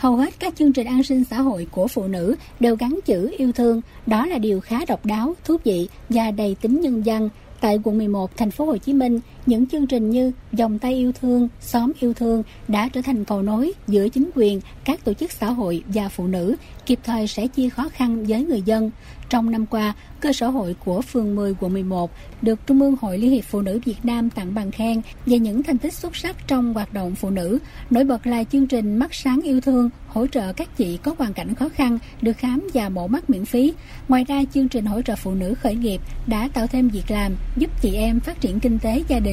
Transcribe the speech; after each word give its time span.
Hầu 0.00 0.16
hết 0.16 0.34
các 0.38 0.56
chương 0.56 0.72
trình 0.72 0.86
an 0.86 1.02
sinh 1.02 1.24
xã 1.24 1.40
hội 1.40 1.66
của 1.70 1.88
phụ 1.88 2.08
nữ 2.08 2.36
đều 2.60 2.76
gắn 2.76 2.98
chữ 3.04 3.34
yêu 3.38 3.52
thương, 3.52 3.80
đó 4.06 4.26
là 4.26 4.38
điều 4.38 4.60
khá 4.60 4.84
độc 4.88 5.06
đáo, 5.06 5.34
thú 5.44 5.56
vị 5.64 5.88
và 6.08 6.30
đầy 6.30 6.56
tính 6.60 6.80
nhân 6.80 7.06
dân. 7.06 7.28
Tại 7.60 7.78
quận 7.84 7.98
11, 7.98 8.36
thành 8.36 8.50
phố 8.50 8.64
Hồ 8.64 8.76
Chí 8.76 8.92
Minh, 8.92 9.20
những 9.46 9.66
chương 9.66 9.86
trình 9.86 10.10
như 10.10 10.32
Dòng 10.52 10.78
tay 10.78 10.94
yêu 10.94 11.12
thương, 11.12 11.48
Xóm 11.60 11.92
yêu 12.00 12.14
thương 12.14 12.42
đã 12.68 12.88
trở 12.88 13.02
thành 13.02 13.24
cầu 13.24 13.42
nối 13.42 13.72
giữa 13.88 14.08
chính 14.08 14.30
quyền, 14.34 14.60
các 14.84 15.04
tổ 15.04 15.12
chức 15.14 15.32
xã 15.32 15.46
hội 15.46 15.82
và 15.86 16.08
phụ 16.08 16.26
nữ, 16.26 16.56
kịp 16.86 16.98
thời 17.04 17.26
sẻ 17.26 17.46
chia 17.46 17.68
khó 17.68 17.88
khăn 17.88 18.24
với 18.24 18.44
người 18.44 18.62
dân. 18.62 18.90
Trong 19.28 19.50
năm 19.50 19.66
qua, 19.66 19.94
cơ 20.20 20.32
sở 20.32 20.48
hội 20.48 20.76
của 20.84 21.02
phường 21.02 21.34
10 21.34 21.54
quận 21.60 21.72
11 21.72 22.10
được 22.42 22.66
Trung 22.66 22.80
ương 22.80 22.96
Hội 23.00 23.18
Liên 23.18 23.30
hiệp 23.30 23.44
Phụ 23.44 23.60
nữ 23.60 23.80
Việt 23.84 24.04
Nam 24.04 24.30
tặng 24.30 24.54
bằng 24.54 24.70
khen 24.70 25.00
về 25.26 25.38
những 25.38 25.62
thành 25.62 25.78
tích 25.78 25.94
xuất 25.94 26.16
sắc 26.16 26.36
trong 26.46 26.74
hoạt 26.74 26.92
động 26.92 27.14
phụ 27.14 27.30
nữ. 27.30 27.58
Nổi 27.90 28.04
bật 28.04 28.26
là 28.26 28.44
chương 28.44 28.66
trình 28.66 28.96
Mắt 28.96 29.14
sáng 29.14 29.40
yêu 29.44 29.60
thương 29.60 29.90
hỗ 30.08 30.26
trợ 30.26 30.52
các 30.52 30.76
chị 30.76 30.96
có 30.96 31.14
hoàn 31.18 31.32
cảnh 31.32 31.54
khó 31.54 31.68
khăn 31.68 31.98
được 32.22 32.36
khám 32.36 32.68
và 32.74 32.88
mổ 32.88 33.06
mắt 33.06 33.30
miễn 33.30 33.44
phí. 33.44 33.72
Ngoài 34.08 34.24
ra, 34.24 34.42
chương 34.54 34.68
trình 34.68 34.86
hỗ 34.86 35.02
trợ 35.02 35.16
phụ 35.16 35.34
nữ 35.34 35.54
khởi 35.54 35.74
nghiệp 35.74 36.00
đã 36.26 36.48
tạo 36.54 36.66
thêm 36.66 36.88
việc 36.88 37.10
làm, 37.10 37.32
giúp 37.56 37.70
chị 37.82 37.94
em 37.94 38.20
phát 38.20 38.40
triển 38.40 38.60
kinh 38.60 38.78
tế 38.78 39.02
gia 39.08 39.18
đình. 39.18 39.29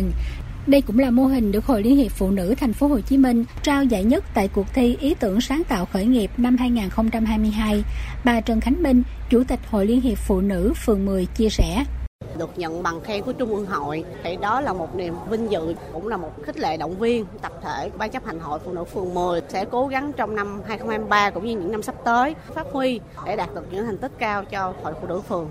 Đây 0.67 0.81
cũng 0.81 0.99
là 0.99 1.09
mô 1.09 1.25
hình 1.25 1.51
được 1.51 1.65
Hội 1.65 1.83
Liên 1.83 1.95
hiệp 1.95 2.11
Phụ 2.11 2.31
nữ 2.31 2.55
Thành 2.57 2.73
phố 2.73 2.87
Hồ 2.87 2.99
Chí 2.99 3.17
Minh 3.17 3.45
trao 3.63 3.83
giải 3.83 4.03
nhất 4.03 4.23
tại 4.33 4.47
cuộc 4.47 4.65
thi 4.73 4.97
ý 4.99 5.13
tưởng 5.13 5.41
sáng 5.41 5.63
tạo 5.63 5.85
khởi 5.85 6.05
nghiệp 6.05 6.31
năm 6.37 6.57
2022. 6.57 7.83
Bà 8.25 8.41
Trần 8.41 8.61
Khánh 8.61 8.83
Minh, 8.83 9.03
Chủ 9.29 9.43
tịch 9.47 9.59
Hội 9.69 9.85
Liên 9.85 10.01
hiệp 10.01 10.17
Phụ 10.17 10.41
nữ 10.41 10.73
phường 10.85 11.05
10 11.05 11.25
chia 11.25 11.49
sẻ. 11.49 11.85
Được 12.37 12.49
nhận 12.57 12.83
bằng 12.83 13.01
khen 13.01 13.23
của 13.23 13.33
Trung 13.33 13.49
ương 13.49 13.65
hội 13.65 14.03
thì 14.23 14.37
đó 14.41 14.61
là 14.61 14.73
một 14.73 14.95
niềm 14.95 15.13
vinh 15.29 15.51
dự 15.51 15.75
cũng 15.93 16.07
là 16.07 16.17
một 16.17 16.31
khích 16.45 16.59
lệ 16.59 16.77
động 16.77 16.99
viên 16.99 17.25
tập 17.41 17.51
thể 17.63 17.91
ban 17.97 18.11
chấp 18.11 18.25
hành 18.25 18.39
hội 18.39 18.59
phụ 18.65 18.73
nữ 18.73 18.83
phường 18.83 19.13
10 19.13 19.41
sẽ 19.49 19.65
cố 19.71 19.87
gắng 19.87 20.11
trong 20.17 20.35
năm 20.35 20.61
2023 20.67 21.29
cũng 21.29 21.45
như 21.45 21.51
những 21.51 21.71
năm 21.71 21.83
sắp 21.83 21.95
tới 22.05 22.35
phát 22.55 22.65
huy 22.71 22.99
để 23.25 23.35
đạt 23.35 23.49
được 23.55 23.65
những 23.71 23.85
thành 23.85 23.97
tích 23.97 24.11
cao 24.19 24.45
cho 24.45 24.73
hội 24.83 24.93
phụ 25.01 25.07
nữ 25.07 25.21
phường 25.29 25.49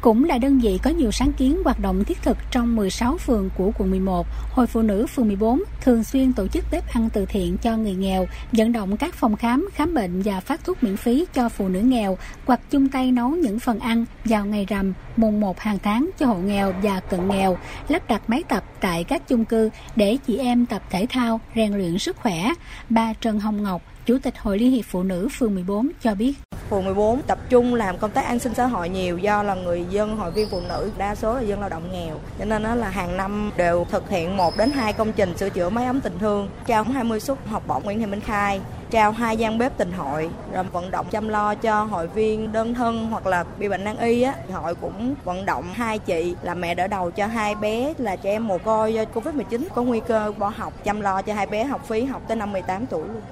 cũng 0.00 0.24
là 0.24 0.38
đơn 0.38 0.58
vị 0.58 0.78
có 0.82 0.90
nhiều 0.90 1.10
sáng 1.10 1.32
kiến 1.32 1.62
hoạt 1.64 1.80
động 1.80 2.04
thiết 2.04 2.22
thực 2.22 2.36
trong 2.50 2.76
16 2.76 3.18
phường 3.18 3.50
của 3.56 3.72
quận 3.78 3.90
11. 3.90 4.26
Hội 4.50 4.66
Phụ 4.66 4.82
nữ 4.82 5.06
phường 5.06 5.28
14 5.28 5.62
thường 5.80 6.04
xuyên 6.04 6.32
tổ 6.32 6.46
chức 6.46 6.64
bếp 6.70 6.92
ăn 6.92 7.08
từ 7.12 7.26
thiện 7.26 7.56
cho 7.56 7.76
người 7.76 7.94
nghèo, 7.94 8.26
vận 8.52 8.72
động 8.72 8.96
các 8.96 9.14
phòng 9.14 9.36
khám, 9.36 9.68
khám 9.74 9.94
bệnh 9.94 10.22
và 10.22 10.40
phát 10.40 10.64
thuốc 10.64 10.82
miễn 10.82 10.96
phí 10.96 11.26
cho 11.34 11.48
phụ 11.48 11.68
nữ 11.68 11.80
nghèo, 11.80 12.18
hoặc 12.46 12.60
chung 12.70 12.88
tay 12.88 13.12
nấu 13.12 13.30
những 13.30 13.58
phần 13.58 13.78
ăn 13.78 14.04
vào 14.24 14.46
ngày 14.46 14.66
rằm, 14.68 14.92
mùng 15.16 15.40
1 15.40 15.60
hàng 15.60 15.78
tháng 15.82 16.10
cho 16.18 16.26
hộ 16.26 16.36
nghèo 16.36 16.74
và 16.82 17.00
cận 17.00 17.28
nghèo, 17.28 17.58
lắp 17.88 18.08
đặt 18.08 18.22
máy 18.26 18.42
tập 18.48 18.64
tại 18.80 19.04
các 19.04 19.28
chung 19.28 19.44
cư 19.44 19.70
để 19.96 20.16
chị 20.26 20.36
em 20.36 20.66
tập 20.66 20.82
thể 20.90 21.06
thao, 21.10 21.40
rèn 21.56 21.72
luyện 21.72 21.98
sức 21.98 22.16
khỏe. 22.16 22.52
Bà 22.88 23.12
Trần 23.12 23.40
Hồng 23.40 23.62
Ngọc, 23.62 23.82
Chủ 24.06 24.18
tịch 24.22 24.38
Hội 24.38 24.58
Liên 24.58 24.70
hiệp 24.70 24.84
Phụ 24.84 25.02
nữ 25.02 25.28
phường 25.38 25.54
14 25.54 25.88
cho 26.02 26.14
biết. 26.14 26.32
Phường 26.70 26.84
14 26.84 27.22
tập 27.22 27.38
trung 27.48 27.74
làm 27.74 27.98
công 27.98 28.10
tác 28.10 28.24
an 28.24 28.38
sinh 28.38 28.54
xã 28.54 28.66
hội 28.66 28.88
nhiều 28.88 29.18
do 29.18 29.42
là 29.42 29.54
người 29.54 29.84
dân 29.90 30.16
hội 30.16 30.30
viên 30.30 30.48
phụ 30.50 30.60
nữ 30.68 30.90
đa 30.98 31.14
số 31.14 31.34
là 31.34 31.40
dân 31.40 31.60
lao 31.60 31.68
động 31.68 31.92
nghèo. 31.92 32.16
Cho 32.38 32.44
nên 32.44 32.62
nó 32.62 32.74
là 32.74 32.88
hàng 32.88 33.16
năm 33.16 33.50
đều 33.56 33.86
thực 33.90 34.10
hiện 34.10 34.36
1 34.36 34.56
đến 34.56 34.70
2 34.70 34.92
công 34.92 35.12
trình 35.12 35.36
sửa 35.36 35.50
chữa 35.50 35.70
máy 35.70 35.84
ấm 35.84 36.00
tình 36.00 36.18
thương, 36.18 36.48
trao 36.66 36.84
20 36.84 37.20
suất 37.20 37.38
học 37.46 37.62
bổng 37.66 37.84
Nguyễn 37.84 37.98
Thị 37.98 38.06
Minh 38.06 38.20
Khai, 38.20 38.60
trao 38.90 39.12
hai 39.12 39.36
gian 39.36 39.58
bếp 39.58 39.78
tình 39.78 39.92
hội 39.92 40.30
rồi 40.52 40.64
vận 40.64 40.90
động 40.90 41.06
chăm 41.10 41.28
lo 41.28 41.54
cho 41.54 41.84
hội 41.84 42.06
viên 42.06 42.52
đơn 42.52 42.74
thân 42.74 43.06
hoặc 43.10 43.26
là 43.26 43.44
bị 43.58 43.68
bệnh 43.68 43.84
nan 43.84 43.96
y 43.96 44.22
á 44.22 44.34
hội 44.52 44.74
cũng 44.74 45.14
vận 45.24 45.46
động 45.46 45.64
hai 45.74 45.98
chị 45.98 46.34
là 46.42 46.54
mẹ 46.54 46.74
đỡ 46.74 46.86
đầu 46.86 47.10
cho 47.10 47.26
hai 47.26 47.54
bé 47.54 47.94
là 47.98 48.16
trẻ 48.16 48.30
em 48.30 48.48
mồ 48.48 48.58
côi 48.58 48.94
do 48.94 49.04
covid 49.04 49.34
19 49.34 49.68
có 49.74 49.82
nguy 49.82 50.00
cơ 50.00 50.32
bỏ 50.38 50.52
học 50.56 50.84
chăm 50.84 51.00
lo 51.00 51.22
cho 51.22 51.34
hai 51.34 51.46
bé 51.46 51.64
học 51.64 51.88
phí 51.88 52.04
học 52.04 52.22
tới 52.28 52.36
năm 52.36 52.52
18 52.52 52.86
tuổi 52.86 53.08
luôn 53.08 53.22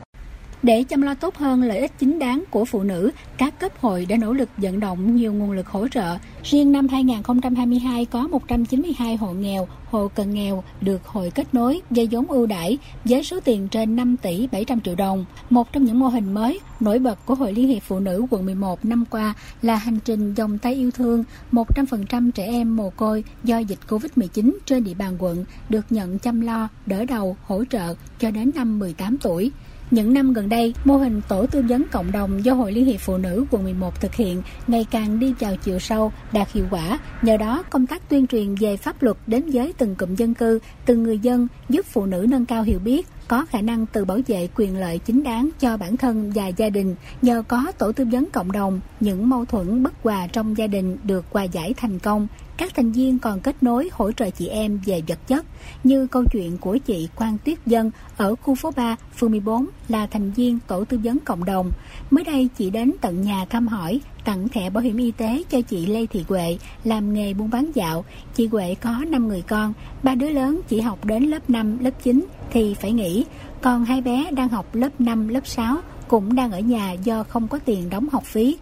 để 0.62 0.83
chăm 0.83 1.03
lo 1.03 1.14
tốt 1.14 1.37
hơn 1.37 1.62
lợi 1.62 1.78
ích 1.78 1.92
chính 1.98 2.19
đáng 2.19 2.45
của 2.51 2.64
phụ 2.64 2.83
nữ, 2.83 3.11
các 3.37 3.61
cấp 3.61 3.73
hội 3.81 4.06
đã 4.06 4.17
nỗ 4.17 4.33
lực 4.33 4.48
vận 4.56 4.81
động 4.81 5.17
nhiều 5.17 5.33
nguồn 5.33 5.53
lực 5.53 5.67
hỗ 5.67 5.89
trợ. 5.89 6.19
Riêng 6.42 6.73
năm 6.73 6.89
2022 6.89 8.05
có 8.05 8.28
192 8.28 9.17
hộ 9.17 9.33
nghèo, 9.33 9.68
hộ 9.91 10.08
cận 10.08 10.35
nghèo 10.35 10.64
được 10.80 11.07
hội 11.07 11.30
kết 11.30 11.55
nối 11.55 11.80
dây 11.91 12.08
vốn 12.11 12.27
ưu 12.27 12.47
đãi 12.47 12.79
với 13.05 13.24
số 13.24 13.41
tiền 13.41 13.68
trên 13.68 13.97
5 13.97 14.17
tỷ 14.17 14.47
700 14.52 14.80
triệu 14.80 14.95
đồng. 14.95 15.24
Một 15.51 15.73
trong 15.73 15.85
những 15.85 15.98
mô 15.98 16.08
hình 16.08 16.35
mới 16.35 16.61
nổi 16.80 16.98
bật 16.98 17.27
của 17.27 17.35
Hội 17.35 17.52
Liên 17.52 17.68
hiệp 17.68 17.83
Phụ 17.83 18.01
nữ 18.01 18.27
quận 18.30 18.47
11 18.47 18.85
năm 18.85 19.05
qua 19.11 19.35
là 19.63 19.77
hành 19.77 19.98
trình 20.05 20.35
dòng 20.35 20.58
tay 20.58 20.74
yêu 20.74 20.91
thương 20.91 21.24
100% 21.52 22.30
trẻ 22.30 22.45
em 22.45 22.77
mồ 22.77 22.91
côi 22.91 23.24
do 23.45 23.58
dịch 23.58 23.79
Covid-19 23.89 24.52
trên 24.67 24.85
địa 24.85 24.95
bàn 24.95 25.17
quận 25.18 25.45
được 25.68 25.85
nhận 25.91 26.18
chăm 26.18 26.41
lo, 26.41 26.68
đỡ 26.86 27.05
đầu, 27.05 27.36
hỗ 27.47 27.64
trợ 27.64 27.95
cho 28.18 28.30
đến 28.30 28.51
năm 28.55 28.79
18 28.79 29.17
tuổi. 29.18 29.52
Những 29.90 30.14
năm 30.14 30.32
gần 30.32 30.48
đây, 30.48 30.74
mô 30.84 30.96
hình 30.96 31.20
tổ 31.28 31.46
tư 31.46 31.62
vấn 31.68 31.84
cộng 31.90 32.12
đồng 32.12 32.44
do 32.44 32.54
Hội 32.54 32.72
Liên 32.72 32.84
hiệp 32.84 33.00
Phụ 33.00 33.16
nữ 33.16 33.44
quận 33.50 33.64
11 33.64 34.00
thực 34.00 34.14
hiện 34.14 34.42
ngày 34.66 34.86
càng 34.90 35.18
đi 35.18 35.34
vào 35.40 35.56
chiều 35.56 35.78
sâu, 35.78 36.12
đạt 36.32 36.52
hiệu 36.52 36.64
quả. 36.70 36.98
Nhờ 37.22 37.36
đó, 37.36 37.62
công 37.70 37.86
tác 37.86 38.08
tuyên 38.08 38.26
truyền 38.26 38.54
về 38.54 38.76
pháp 38.76 39.02
luật 39.02 39.16
đến 39.26 39.42
với 39.52 39.74
từng 39.78 39.94
cụm 39.94 40.14
dân 40.14 40.34
cư, 40.34 40.58
từng 40.86 41.02
người 41.02 41.18
dân 41.18 41.48
giúp 41.68 41.86
phụ 41.86 42.06
nữ 42.06 42.26
nâng 42.28 42.46
cao 42.46 42.62
hiểu 42.62 42.78
biết, 42.78 43.06
có 43.28 43.44
khả 43.44 43.60
năng 43.60 43.86
tự 43.86 44.04
bảo 44.04 44.18
vệ 44.26 44.48
quyền 44.54 44.76
lợi 44.76 44.98
chính 44.98 45.22
đáng 45.22 45.50
cho 45.60 45.76
bản 45.76 45.96
thân 45.96 46.32
và 46.34 46.46
gia 46.46 46.70
đình. 46.70 46.94
Nhờ 47.22 47.42
có 47.48 47.72
tổ 47.78 47.92
tư 47.92 48.05
vấn 48.12 48.30
cộng 48.32 48.52
đồng, 48.52 48.80
những 49.00 49.28
mâu 49.28 49.44
thuẫn 49.44 49.82
bất 49.82 49.92
hòa 50.02 50.26
trong 50.26 50.58
gia 50.58 50.66
đình 50.66 50.96
được 51.05 51.24
hòa 51.30 51.42
giải 51.42 51.74
thành 51.76 51.98
công. 51.98 52.26
Các 52.58 52.74
thành 52.74 52.92
viên 52.92 53.19
còn 53.19 53.41
kết 53.41 53.63
nối 53.63 53.89
hỗ 53.92 54.13
trợ 54.13 54.30
chị 54.30 54.48
em 54.48 54.80
về 54.86 55.02
vật 55.08 55.19
chất, 55.27 55.46
như 55.85 56.07
câu 56.07 56.24
chuyện 56.33 56.58
của 56.58 56.79
chị 56.86 57.08
Quang 57.14 57.39
Tuyết 57.39 57.58
Dân 57.67 57.91
ở 58.17 58.35
khu 58.35 58.55
phố 58.55 58.70
3, 58.77 58.96
phường 59.17 59.30
14 59.30 59.67
là 59.89 60.07
thành 60.07 60.33
viên 60.33 60.58
tổ 60.67 60.85
tư 60.85 61.01
vấn 61.05 61.18
cộng 61.24 61.45
đồng. 61.45 61.70
Mới 62.11 62.24
đây 62.24 62.48
chị 62.58 62.70
đến 62.70 62.92
tận 63.01 63.23
nhà 63.23 63.45
thăm 63.45 63.68
hỏi, 63.68 64.01
tặng 64.24 64.48
thẻ 64.48 64.70
bảo 64.70 64.83
hiểm 64.83 64.97
y 64.97 65.11
tế 65.11 65.42
cho 65.51 65.61
chị 65.61 65.86
Lê 65.86 66.07
Thị 66.07 66.24
Huệ 66.29 66.58
làm 66.85 67.14
nghề 67.14 67.35
buôn 67.35 67.51
bán 67.51 67.70
dạo. 67.74 68.05
Chị 68.35 68.47
Huệ 68.47 68.74
có 68.74 69.05
5 69.08 69.29
người 69.29 69.42
con, 69.42 69.73
ba 70.02 70.14
đứa 70.14 70.30
lớn 70.30 70.61
chỉ 70.68 70.80
học 70.80 71.05
đến 71.05 71.23
lớp 71.23 71.51
5, 71.51 71.79
lớp 71.79 72.02
9 72.02 72.27
thì 72.51 72.74
phải 72.74 72.92
nghỉ, 72.92 73.24
còn 73.63 73.85
hai 73.85 74.01
bé 74.01 74.30
đang 74.30 74.48
học 74.48 74.74
lớp 74.74 75.01
5, 75.01 75.29
lớp 75.29 75.47
6 75.47 75.77
cũng 76.08 76.35
đang 76.35 76.52
ở 76.52 76.58
nhà 76.58 76.92
do 76.92 77.23
không 77.23 77.48
có 77.48 77.58
tiền 77.58 77.91
đóng 77.91 78.08
học 78.13 78.24
phí. 78.24 78.57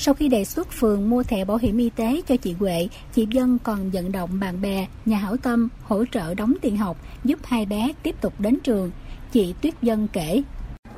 Sau 0.00 0.14
khi 0.14 0.28
đề 0.28 0.44
xuất 0.44 0.72
phường 0.72 1.10
mua 1.10 1.22
thẻ 1.22 1.44
bảo 1.44 1.56
hiểm 1.56 1.78
y 1.78 1.90
tế 1.90 2.22
cho 2.28 2.36
chị 2.36 2.52
Huệ, 2.52 2.88
chị 3.14 3.26
Dân 3.30 3.58
còn 3.58 3.90
vận 3.90 4.12
động 4.12 4.40
bạn 4.40 4.60
bè, 4.60 4.86
nhà 5.06 5.16
hảo 5.18 5.36
tâm 5.36 5.68
hỗ 5.82 6.04
trợ 6.12 6.34
đóng 6.34 6.54
tiền 6.62 6.76
học, 6.76 6.96
giúp 7.24 7.38
hai 7.44 7.66
bé 7.66 7.92
tiếp 8.02 8.20
tục 8.20 8.32
đến 8.38 8.58
trường. 8.64 8.90
Chị 9.32 9.54
Tuyết 9.60 9.74
Dân 9.82 10.08
kể 10.12 10.42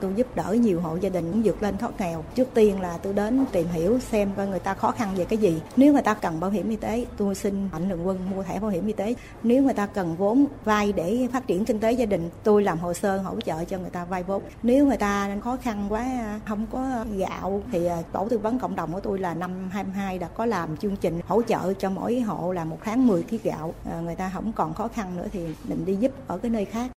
tôi 0.00 0.12
giúp 0.16 0.26
đỡ 0.34 0.56
nhiều 0.60 0.80
hộ 0.80 0.96
gia 0.96 1.08
đình 1.08 1.32
cũng 1.32 1.42
vượt 1.44 1.62
lên 1.62 1.78
thoát 1.78 2.00
nghèo. 2.00 2.24
Trước 2.34 2.48
tiên 2.54 2.80
là 2.80 2.98
tôi 3.02 3.12
đến 3.12 3.44
tìm 3.52 3.66
hiểu 3.72 3.98
xem 3.98 4.30
coi 4.36 4.46
người 4.46 4.58
ta 4.58 4.74
khó 4.74 4.90
khăn 4.90 5.08
về 5.16 5.24
cái 5.24 5.38
gì. 5.38 5.60
Nếu 5.76 5.92
người 5.92 6.02
ta 6.02 6.14
cần 6.14 6.40
bảo 6.40 6.50
hiểm 6.50 6.70
y 6.70 6.76
tế, 6.76 7.06
tôi 7.16 7.34
xin 7.34 7.68
mạnh 7.72 7.88
thường 7.88 8.06
quân 8.06 8.18
mua 8.30 8.42
thẻ 8.42 8.60
bảo 8.60 8.70
hiểm 8.70 8.86
y 8.86 8.92
tế. 8.92 9.14
Nếu 9.42 9.62
người 9.62 9.74
ta 9.74 9.86
cần 9.86 10.16
vốn 10.16 10.46
vay 10.64 10.92
để 10.92 11.28
phát 11.32 11.46
triển 11.46 11.64
kinh 11.64 11.80
tế 11.80 11.92
gia 11.92 12.06
đình, 12.06 12.30
tôi 12.44 12.62
làm 12.62 12.78
hồ 12.78 12.94
sơ 12.94 13.18
hỗ 13.18 13.40
trợ 13.40 13.64
cho 13.64 13.78
người 13.78 13.90
ta 13.90 14.04
vay 14.04 14.22
vốn. 14.22 14.42
Nếu 14.62 14.86
người 14.86 14.96
ta 14.96 15.36
khó 15.44 15.56
khăn 15.56 15.86
quá, 15.88 16.06
không 16.46 16.66
có 16.72 17.04
gạo, 17.16 17.62
thì 17.72 17.86
à, 17.86 18.02
tổ 18.12 18.28
tư 18.28 18.38
vấn 18.38 18.58
cộng 18.58 18.76
đồng 18.76 18.92
của 18.92 19.00
tôi 19.00 19.18
là 19.18 19.34
năm 19.34 19.70
22 19.72 20.18
đã 20.18 20.28
có 20.28 20.46
làm 20.46 20.76
chương 20.76 20.96
trình 20.96 21.20
hỗ 21.26 21.42
trợ 21.42 21.74
cho 21.74 21.90
mỗi 21.90 22.20
hộ 22.20 22.52
là 22.52 22.64
một 22.64 22.78
tháng 22.84 23.06
10 23.06 23.22
kg 23.22 23.36
gạo. 23.42 23.74
À, 23.92 24.00
người 24.00 24.14
ta 24.14 24.30
không 24.34 24.52
còn 24.52 24.74
khó 24.74 24.88
khăn 24.88 25.16
nữa 25.16 25.26
thì 25.32 25.40
mình 25.68 25.84
đi 25.84 25.96
giúp 25.96 26.12
ở 26.26 26.38
cái 26.38 26.50
nơi 26.50 26.64
khác. 26.64 26.90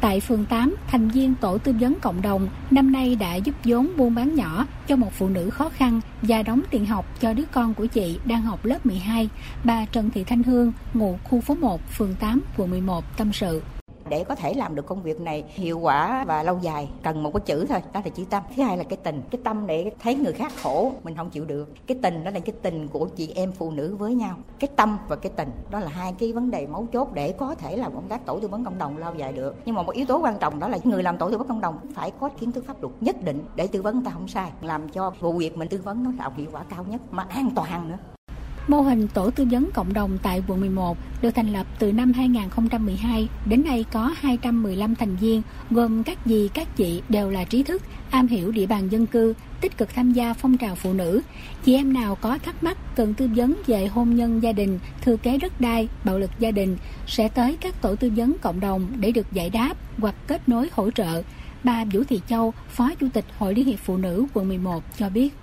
Tại 0.00 0.20
phường 0.20 0.44
8, 0.44 0.76
thành 0.86 1.08
viên 1.08 1.34
tổ 1.34 1.58
tư 1.58 1.74
vấn 1.80 1.94
cộng 2.00 2.22
đồng 2.22 2.48
năm 2.70 2.92
nay 2.92 3.16
đã 3.16 3.34
giúp 3.34 3.54
vốn 3.64 3.88
buôn 3.96 4.14
bán 4.14 4.34
nhỏ 4.34 4.66
cho 4.88 4.96
một 4.96 5.12
phụ 5.12 5.28
nữ 5.28 5.50
khó 5.50 5.68
khăn 5.68 6.00
và 6.22 6.42
đóng 6.42 6.60
tiền 6.70 6.86
học 6.86 7.20
cho 7.20 7.32
đứa 7.32 7.44
con 7.52 7.74
của 7.74 7.86
chị 7.86 8.18
đang 8.24 8.42
học 8.42 8.64
lớp 8.64 8.86
12. 8.86 9.28
Bà 9.64 9.84
Trần 9.84 10.10
Thị 10.10 10.24
Thanh 10.24 10.42
Hương, 10.42 10.72
ngụ 10.94 11.18
khu 11.24 11.40
phố 11.40 11.54
1, 11.54 11.80
phường 11.90 12.14
8, 12.14 12.40
quận 12.56 12.70
11, 12.70 13.04
tâm 13.16 13.32
sự 13.32 13.62
để 14.08 14.24
có 14.24 14.34
thể 14.34 14.54
làm 14.54 14.74
được 14.74 14.86
công 14.86 15.02
việc 15.02 15.20
này 15.20 15.44
hiệu 15.48 15.78
quả 15.78 16.24
và 16.24 16.42
lâu 16.42 16.58
dài. 16.62 16.88
Cần 17.02 17.22
một 17.22 17.30
cái 17.34 17.40
chữ 17.40 17.66
thôi, 17.68 17.82
đó 17.92 18.00
là 18.04 18.10
chữ 18.10 18.24
tâm. 18.30 18.42
Thứ 18.56 18.62
hai 18.62 18.76
là 18.76 18.84
cái 18.84 18.98
tình. 19.02 19.22
Cái 19.30 19.40
tâm 19.44 19.66
để 19.66 19.92
thấy 20.02 20.14
người 20.14 20.32
khác 20.32 20.52
khổ, 20.62 20.92
mình 21.02 21.16
không 21.16 21.30
chịu 21.30 21.44
được. 21.44 21.72
Cái 21.86 21.98
tình 22.02 22.24
đó 22.24 22.30
là 22.30 22.40
cái 22.40 22.54
tình 22.62 22.88
của 22.88 23.04
chị 23.04 23.32
em 23.34 23.52
phụ 23.52 23.70
nữ 23.70 23.96
với 23.96 24.14
nhau. 24.14 24.36
Cái 24.58 24.68
tâm 24.76 24.98
và 25.08 25.16
cái 25.16 25.32
tình, 25.36 25.50
đó 25.70 25.80
là 25.80 25.88
hai 25.88 26.14
cái 26.18 26.32
vấn 26.32 26.50
đề 26.50 26.66
mấu 26.66 26.86
chốt 26.92 27.08
để 27.14 27.32
có 27.32 27.54
thể 27.54 27.76
làm 27.76 27.94
công 27.94 28.08
tác 28.08 28.26
tổ 28.26 28.40
tư 28.40 28.48
vấn 28.48 28.64
cộng 28.64 28.78
đồng 28.78 28.98
lâu 28.98 29.14
dài 29.14 29.32
được. 29.32 29.56
Nhưng 29.64 29.74
mà 29.74 29.82
một 29.82 29.92
yếu 29.92 30.06
tố 30.06 30.18
quan 30.18 30.38
trọng 30.38 30.60
đó 30.60 30.68
là 30.68 30.78
người 30.84 31.02
làm 31.02 31.18
tổ 31.18 31.30
tư 31.30 31.38
vấn 31.38 31.48
cộng 31.48 31.60
đồng 31.60 31.78
phải 31.94 32.10
có 32.20 32.28
kiến 32.28 32.52
thức 32.52 32.64
pháp 32.66 32.82
luật 32.82 32.94
nhất 33.00 33.16
định 33.24 33.44
để 33.54 33.66
tư 33.66 33.82
vấn, 33.82 33.94
người 33.94 34.04
ta 34.04 34.10
không 34.10 34.28
sai. 34.28 34.50
Làm 34.62 34.88
cho 34.88 35.12
vụ 35.20 35.32
việc 35.32 35.56
mình 35.56 35.68
tư 35.68 35.80
vấn 35.84 36.04
nó 36.04 36.10
tạo 36.18 36.32
hiệu 36.36 36.46
quả 36.52 36.62
cao 36.70 36.84
nhất, 36.88 37.00
mà 37.10 37.26
an 37.28 37.50
toàn 37.54 37.88
nữa. 37.88 38.17
Mô 38.68 38.80
hình 38.80 39.08
tổ 39.08 39.30
tư 39.30 39.44
vấn 39.50 39.70
cộng 39.74 39.92
đồng 39.92 40.18
tại 40.22 40.42
quận 40.46 40.60
11 40.60 40.98
được 41.22 41.30
thành 41.30 41.52
lập 41.52 41.66
từ 41.78 41.92
năm 41.92 42.12
2012, 42.12 43.28
đến 43.46 43.64
nay 43.64 43.84
có 43.92 44.14
215 44.16 44.94
thành 44.94 45.16
viên, 45.16 45.42
gồm 45.70 46.02
các 46.02 46.18
dì, 46.24 46.48
các 46.54 46.76
chị 46.76 47.02
đều 47.08 47.30
là 47.30 47.44
trí 47.44 47.62
thức, 47.62 47.82
am 48.10 48.26
hiểu 48.26 48.50
địa 48.50 48.66
bàn 48.66 48.88
dân 48.88 49.06
cư, 49.06 49.34
tích 49.60 49.78
cực 49.78 49.94
tham 49.94 50.12
gia 50.12 50.34
phong 50.34 50.56
trào 50.56 50.74
phụ 50.74 50.92
nữ. 50.92 51.20
Chị 51.64 51.74
em 51.74 51.92
nào 51.92 52.14
có 52.14 52.38
thắc 52.38 52.62
mắc 52.62 52.78
cần 52.96 53.14
tư 53.14 53.28
vấn 53.36 53.54
về 53.66 53.86
hôn 53.86 54.16
nhân 54.16 54.42
gia 54.42 54.52
đình, 54.52 54.78
thừa 55.00 55.16
kế 55.16 55.38
đất 55.38 55.60
đai, 55.60 55.88
bạo 56.04 56.18
lực 56.18 56.30
gia 56.38 56.50
đình 56.50 56.76
sẽ 57.06 57.28
tới 57.28 57.56
các 57.60 57.82
tổ 57.82 57.96
tư 57.96 58.12
vấn 58.16 58.36
cộng 58.40 58.60
đồng 58.60 58.86
để 58.96 59.12
được 59.12 59.32
giải 59.32 59.50
đáp 59.50 59.74
hoặc 59.98 60.14
kết 60.26 60.48
nối 60.48 60.68
hỗ 60.72 60.90
trợ. 60.90 61.22
Bà 61.64 61.84
Vũ 61.84 62.02
Thị 62.08 62.20
Châu, 62.28 62.54
Phó 62.68 62.90
Chủ 63.00 63.06
tịch 63.12 63.24
Hội 63.38 63.54
Liên 63.54 63.66
hiệp 63.66 63.78
Phụ 63.78 63.96
nữ 63.96 64.26
quận 64.34 64.48
11 64.48 64.84
cho 64.98 65.08
biết. 65.08 65.34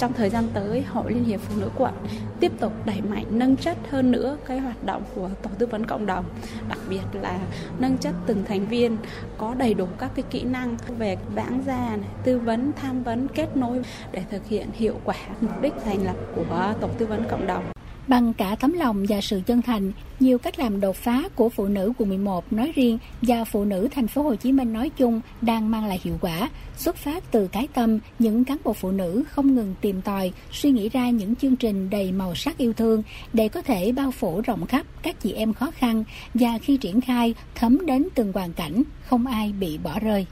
Trong 0.00 0.12
thời 0.12 0.30
gian 0.30 0.44
tới, 0.54 0.82
Hội 0.82 1.12
Liên 1.12 1.24
hiệp 1.24 1.40
Phụ 1.40 1.60
nữ 1.60 1.70
quận 1.78 1.94
tiếp 2.40 2.52
tục 2.60 2.72
đẩy 2.84 3.00
mạnh 3.00 3.24
nâng 3.30 3.56
chất 3.56 3.76
hơn 3.90 4.10
nữa 4.10 4.36
cái 4.46 4.58
hoạt 4.58 4.84
động 4.84 5.02
của 5.14 5.28
tổ 5.42 5.50
tư 5.58 5.66
vấn 5.66 5.86
cộng 5.86 6.06
đồng, 6.06 6.24
đặc 6.68 6.78
biệt 6.88 7.02
là 7.12 7.38
nâng 7.78 7.98
chất 7.98 8.14
từng 8.26 8.44
thành 8.48 8.66
viên 8.66 8.96
có 9.38 9.54
đầy 9.54 9.74
đủ 9.74 9.86
các 9.98 10.10
cái 10.14 10.24
kỹ 10.30 10.42
năng 10.42 10.76
về 10.98 11.16
vãng 11.34 11.62
gia, 11.66 11.98
tư 12.24 12.38
vấn, 12.38 12.72
tham 12.80 13.02
vấn, 13.02 13.28
kết 13.28 13.56
nối 13.56 13.82
để 14.12 14.24
thực 14.30 14.46
hiện 14.46 14.68
hiệu 14.72 15.00
quả 15.04 15.16
mục 15.40 15.62
đích 15.62 15.74
thành 15.84 16.04
lập 16.04 16.16
của 16.34 16.74
tổ 16.80 16.88
tư 16.98 17.06
vấn 17.06 17.24
cộng 17.30 17.46
đồng. 17.46 17.64
Bằng 18.08 18.32
cả 18.34 18.56
tấm 18.60 18.72
lòng 18.72 19.04
và 19.08 19.20
sự 19.20 19.40
chân 19.46 19.62
thành, 19.62 19.92
nhiều 20.20 20.38
cách 20.38 20.58
làm 20.58 20.80
đột 20.80 20.96
phá 20.96 21.22
của 21.34 21.48
phụ 21.48 21.66
nữ 21.66 21.92
quận 21.98 22.08
11 22.08 22.52
nói 22.52 22.72
riêng 22.74 22.98
và 23.22 23.44
phụ 23.44 23.64
nữ 23.64 23.88
thành 23.90 24.08
phố 24.08 24.22
Hồ 24.22 24.34
Chí 24.34 24.52
Minh 24.52 24.72
nói 24.72 24.90
chung 24.96 25.20
đang 25.40 25.70
mang 25.70 25.86
lại 25.86 26.00
hiệu 26.04 26.18
quả. 26.20 26.50
Xuất 26.76 26.96
phát 26.96 27.30
từ 27.30 27.46
cái 27.46 27.68
tâm, 27.74 27.98
những 28.18 28.44
cán 28.44 28.58
bộ 28.64 28.72
phụ 28.72 28.90
nữ 28.90 29.24
không 29.30 29.54
ngừng 29.54 29.74
tìm 29.80 30.02
tòi, 30.02 30.32
suy 30.52 30.70
nghĩ 30.70 30.88
ra 30.88 31.10
những 31.10 31.36
chương 31.36 31.56
trình 31.56 31.90
đầy 31.90 32.12
màu 32.12 32.34
sắc 32.34 32.58
yêu 32.58 32.72
thương 32.72 33.02
để 33.32 33.48
có 33.48 33.62
thể 33.62 33.92
bao 33.92 34.10
phủ 34.10 34.40
rộng 34.40 34.66
khắp 34.66 34.86
các 35.02 35.20
chị 35.20 35.32
em 35.32 35.52
khó 35.52 35.70
khăn 35.70 36.04
và 36.34 36.58
khi 36.58 36.76
triển 36.76 37.00
khai 37.00 37.34
thấm 37.54 37.86
đến 37.86 38.08
từng 38.14 38.32
hoàn 38.32 38.52
cảnh, 38.52 38.82
không 39.06 39.26
ai 39.26 39.52
bị 39.52 39.78
bỏ 39.78 39.98
rơi. 39.98 40.26